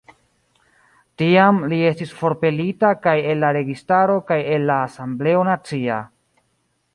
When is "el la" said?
3.35-3.51, 4.57-4.79